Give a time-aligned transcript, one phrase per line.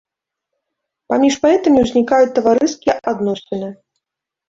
[1.13, 3.75] Паміж паэтамі узнікаюць таварыскія адносіны.